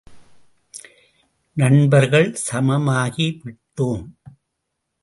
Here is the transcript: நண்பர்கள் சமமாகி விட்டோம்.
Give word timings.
நண்பர்கள் 1.57 2.33
சமமாகி 2.33 3.27
விட்டோம். 3.43 4.05